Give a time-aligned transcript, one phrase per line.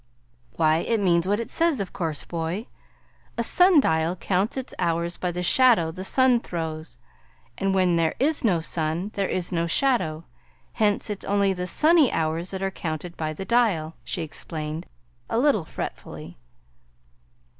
[0.55, 2.65] "Why, it means what it says, of course, boy.
[3.37, 6.97] A sundial counts its hours by the shadow the sun throws,
[7.55, 10.23] and when there is no sun there is no shadow;
[10.73, 14.87] hence it's only the sunny hours that are counted by the dial," she explained
[15.29, 16.39] a little fretfully.